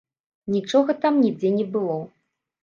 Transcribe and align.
Нічога 0.55 0.95
там 1.03 1.13
нідзе 1.27 1.53
не 1.59 1.67
было. 1.77 1.99